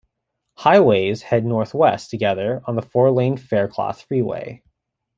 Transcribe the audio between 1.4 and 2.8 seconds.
northwest together on